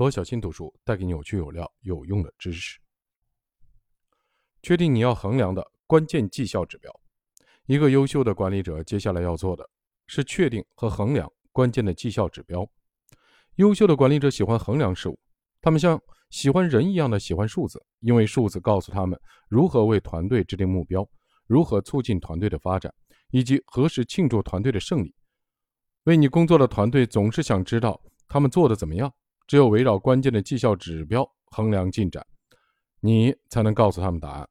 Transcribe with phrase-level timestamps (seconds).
[0.00, 2.80] 罗小新读书带给你有趣有料有用的知识。
[4.62, 6.90] 确定你要衡量的关键绩效指标。
[7.66, 9.68] 一个优秀的管理者接下来要做的
[10.06, 12.66] 是确定和衡量关键的绩效指标。
[13.56, 15.20] 优秀的管理者喜欢衡量事物，
[15.60, 19.20] 他们像喜欢人一样的喜欢数字，因为数字告诉他们
[19.50, 21.06] 如何为团队制定目标，
[21.46, 22.90] 如何促进团队的发展，
[23.32, 25.14] 以及何时庆祝团队的胜利。
[26.04, 29.12] 为你工作的团队总是想知道他们做的怎么样。
[29.50, 32.24] 只有围绕关键的绩效指标衡量进展，
[33.00, 34.48] 你才能告诉他们答案。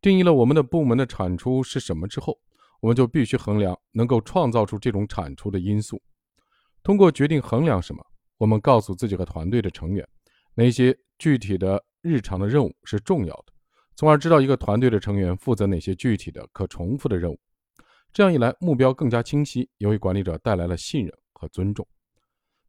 [0.00, 2.38] 定义了我们的部门的产出是什么之后，
[2.78, 6.00] 我们就必须衡量能够创造出这种产出的因素。
[6.84, 8.00] 通过决定衡量什么，
[8.38, 10.08] 我们告诉自己和团队的成员
[10.54, 13.46] 哪些具体的日常的任务是重要的，
[13.96, 17.36] 从而知道一个团队的成员负责哪些具体的可重复的任务。
[18.12, 21.84] 这样一来，目标更加清晰，也为管理者带来了信任和尊重。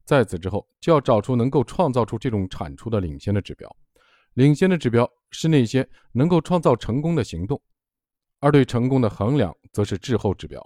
[0.05, 3.69] 在此之后，就要找出能够创造出这种产出的领先的指标。
[4.33, 7.61] 领先的指标是那些能够创造成功的行动，
[8.39, 10.61] 而对成功的衡量则是滞后指标。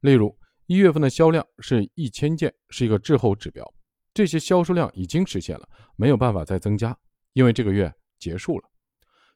[0.00, 3.64] 例如，一月份的销量是一千件，是一个滞后指标。
[4.12, 6.96] 这些销售量已经实现了，没有办法再增加，
[7.32, 8.68] 因为这个月结束了。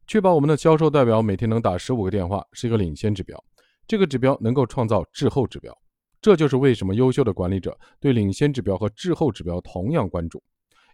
[0.07, 3.43] 确保我们的销售代表每天能打十五个电话是一个领先指标，
[3.87, 5.77] 这个指标能够创造滞后指标。
[6.23, 10.41] 这就是为什么优秀的管理者对领先指标和滞后指标同样关注，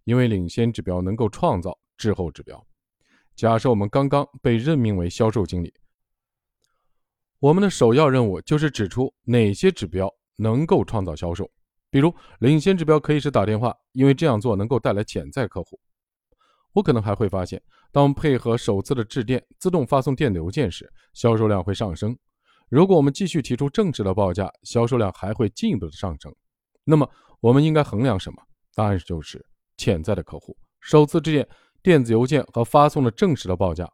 [0.04, 2.66] 因为领先指标能够创造滞后指标。
[3.36, 5.72] 假设我们刚刚被任命为销售经理，
[7.38, 11.48] 我们的首要任务就是指出哪些指标能够创造销售。
[11.90, 15.78] 比如，领先指标可以是打电话，因为这样做能够带来潜在客户。
[16.72, 22.16] 我可能还会发现，当配合首次的致电、自动发送电子邮件时，销售量会上升。
[22.70, 26.34] 如果我们继续提出正式的报价，销售量还会进一步的上升。
[26.84, 28.42] 那么，我们应该衡量什么？
[28.74, 29.44] 答案就是
[29.78, 31.48] 潜在的客户、首次致电、
[31.82, 33.90] 电子邮件和发送的正式的报价。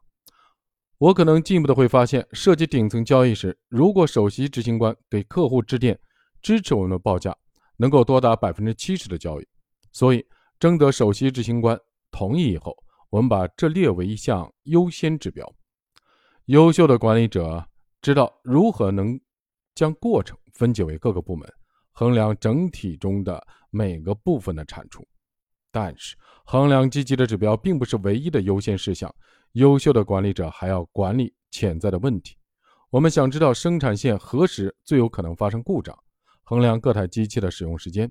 [0.97, 5.97] 我可能进一步的会发现，涉及顶层交易时，如果首席执行官给客户致电
[6.41, 7.35] 支持我们的报价，
[7.77, 9.47] 能够多达百分之七十的交易。
[9.93, 10.25] 所以，
[10.59, 11.79] 征得首席执行官
[12.11, 12.75] 同意以后，
[13.09, 15.49] 我们把这列为一项优先指标。
[16.45, 17.65] 优秀的管理者。
[18.05, 19.19] 知道如何能
[19.73, 21.51] 将过程分解为各个部门，
[21.91, 25.03] 衡量整体中的每个部分的产出。
[25.71, 26.15] 但是，
[26.45, 29.11] 衡量积极的指标并不是唯一的优先事项。
[29.53, 32.37] 优秀的管理者还要管理潜在的问题。
[32.91, 35.97] 我们想知道生产线何时最有可能发生故障，
[36.43, 38.07] 衡量各台机器的使用时间，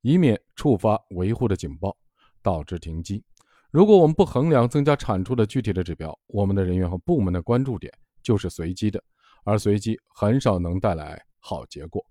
[0.00, 1.96] 以免触发维护的警报，
[2.42, 3.22] 导致停机。
[3.70, 9.00] 如果我们不衡量增加产出的具体的指标，我们的人员和部门的关注点就是随机的。
[9.48, 12.04] 而随机很少能带来好结果。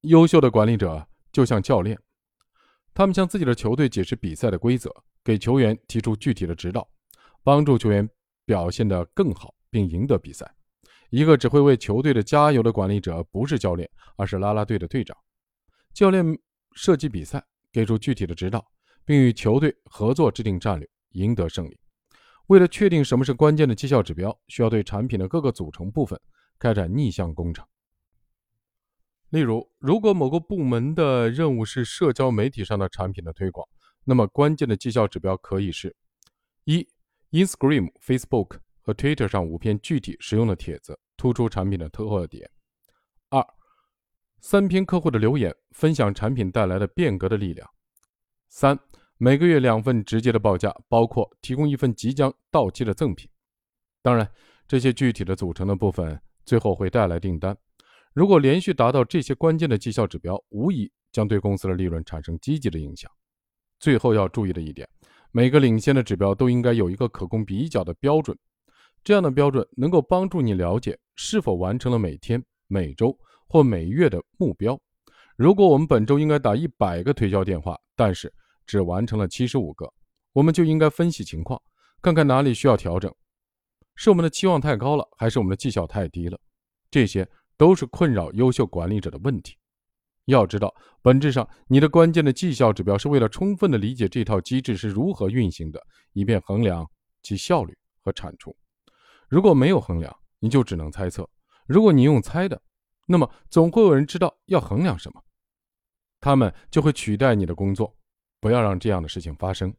[0.00, 1.96] 优秀的管理者就像教练，
[2.92, 6.88] 他们向自己的球队解释比赛的规则，给球员提出具体的指导，
[7.44, 8.08] 帮助球员
[8.44, 10.52] 表现得更好并赢得比赛。
[11.10, 15.16] 一个只会为球队的加油的管理者不是教练，而是啦啦队的队长。
[15.92, 16.26] 教练
[16.72, 17.40] 设计比赛，
[17.70, 18.66] 给出具体的指导，
[19.04, 21.78] 并与球队合作制定战略，赢得胜利。
[22.48, 26.20] 为了确定什么是关键的绩效指标，需要对产品的各个组成部分
[26.58, 27.66] 开展逆向工程。
[29.30, 33.66] 例如，如果某个部门的任务是社交媒体上的产品的推广，
[34.04, 35.96] 那么关键的绩效指标可以是：
[36.64, 36.86] 一、
[37.30, 42.46] Instagram、Facebook 和 Twitter 上五篇具体实用的帖子，突出产品的特点；
[43.30, 43.44] 二、
[44.40, 47.66] 三篇客户的留言，分享产品带来的变革的力量；
[48.48, 48.78] 三。
[49.18, 53.30] 每个月两份直接的报价，包括提供一份即将到期的赠品。
[54.02, 54.28] 当然，
[54.66, 57.56] 这些具体的组成的部分最后会带来订单。
[58.12, 63.10] 如果连续达到这些关键的绩效指标，无疑将对公司的利润产生积极的影响。
[63.78, 64.88] 最后要注意的一点，
[65.30, 68.36] 每个领先的指标都应该有一个可供比较的标准。
[69.02, 74.78] 这样的标准能够帮助你了解是否完成了每天、每周或每月的目标。
[75.36, 78.32] 如果我们本周应该打一百个推销电话，但是
[78.66, 79.92] 只完成了七十五个，
[80.32, 81.60] 我们就应该分析情况，
[82.02, 83.12] 看看哪里需要调整，
[83.94, 86.38] 是我们的期望太高了，还是我们的绩效太低了？
[86.90, 89.56] 这些都是困扰优秀管理者的问题。
[90.26, 95.80] 要知道，本质上你的关键的绩效指标是为了充分的理解这套机制是如何运行的，
[96.12, 96.88] 以便衡量
[97.22, 98.56] 其效率和产出。
[99.28, 101.24] 如果没有衡量，你就只能猜测；
[101.66, 102.60] 如果你用猜的，
[103.06, 105.22] 那么总会有人知道要衡量什么，
[106.20, 107.94] 他们就会取代你的工作。
[108.44, 109.74] 不要让这样的事情发生。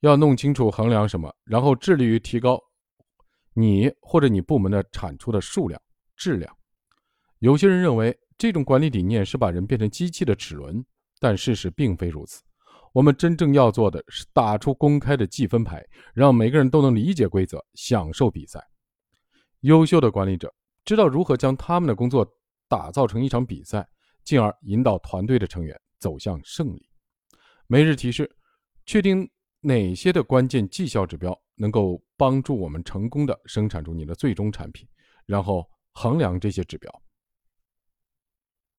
[0.00, 2.60] 要弄清楚衡量什么，然后致力于提高
[3.54, 5.80] 你或者你部门的产出的数量、
[6.16, 6.52] 质量。
[7.38, 10.84] 有些人认为这种管理理念是把人变成机器的齿轮，
[11.20, 12.42] 但事实并非如此。
[12.92, 15.80] 我们真正要做的是打出公开的计分牌，
[16.12, 18.60] 让每个人都能理解规则，享受比赛。
[19.60, 20.52] 优秀的管理者
[20.84, 22.28] 知道如何将他们的工作
[22.66, 23.88] 打造成一场比赛，
[24.24, 26.84] 进而引导团队的成员走向胜利。
[27.70, 28.34] 每日提示：
[28.86, 29.28] 确定
[29.60, 34.88] 哪些的关键绩效指标能够帮助我们成功的生产出你的最终产品，
[35.26, 36.90] 然后衡量这些指标。